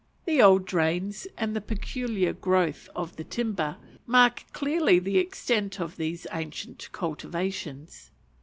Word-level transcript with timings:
The 0.25 0.41
old 0.41 0.65
drains, 0.65 1.27
and 1.37 1.55
the 1.55 1.61
peculiar 1.61 2.33
growth 2.33 2.89
of 2.95 3.17
the 3.17 3.23
timber, 3.23 3.77
mark 4.07 4.45
clearly 4.51 4.97
the 4.97 5.19
extent 5.19 5.79
of 5.79 5.97
these 5.97 6.25
ancient 6.33 6.89
cultivations. 6.91 8.09